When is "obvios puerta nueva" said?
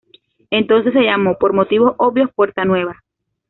1.99-3.03